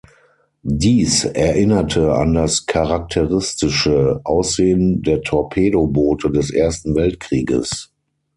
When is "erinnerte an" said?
1.25-2.33